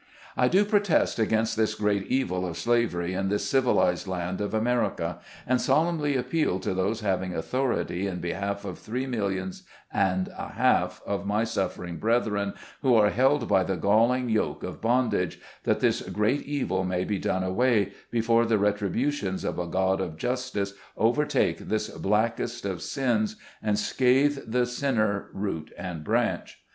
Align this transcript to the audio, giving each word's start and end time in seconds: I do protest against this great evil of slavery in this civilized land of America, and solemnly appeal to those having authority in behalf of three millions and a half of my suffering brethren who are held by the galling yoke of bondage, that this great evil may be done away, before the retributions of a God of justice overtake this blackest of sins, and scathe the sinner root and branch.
I 0.35 0.47
do 0.47 0.65
protest 0.65 1.19
against 1.19 1.55
this 1.55 1.75
great 1.75 2.07
evil 2.07 2.43
of 2.43 2.57
slavery 2.57 3.13
in 3.13 3.29
this 3.29 3.47
civilized 3.47 4.07
land 4.07 4.41
of 4.41 4.51
America, 4.51 5.19
and 5.45 5.61
solemnly 5.61 6.17
appeal 6.17 6.59
to 6.61 6.73
those 6.73 7.01
having 7.01 7.35
authority 7.35 8.07
in 8.07 8.17
behalf 8.19 8.65
of 8.65 8.79
three 8.79 9.05
millions 9.05 9.61
and 9.93 10.29
a 10.29 10.53
half 10.55 11.03
of 11.05 11.27
my 11.27 11.43
suffering 11.43 11.97
brethren 11.97 12.53
who 12.81 12.95
are 12.95 13.11
held 13.11 13.47
by 13.47 13.63
the 13.63 13.77
galling 13.77 14.27
yoke 14.27 14.63
of 14.63 14.81
bondage, 14.81 15.39
that 15.65 15.81
this 15.81 16.01
great 16.01 16.41
evil 16.47 16.83
may 16.83 17.03
be 17.03 17.19
done 17.19 17.43
away, 17.43 17.91
before 18.09 18.47
the 18.47 18.57
retributions 18.57 19.43
of 19.43 19.59
a 19.59 19.67
God 19.67 20.01
of 20.01 20.17
justice 20.17 20.73
overtake 20.97 21.59
this 21.59 21.89
blackest 21.89 22.65
of 22.65 22.81
sins, 22.81 23.35
and 23.61 23.77
scathe 23.77 24.39
the 24.47 24.65
sinner 24.65 25.29
root 25.31 25.71
and 25.77 26.03
branch. 26.03 26.59